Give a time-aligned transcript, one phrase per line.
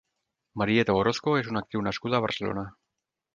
[0.61, 2.65] Marieta Orozco és una actriu nascuda a Barcelona.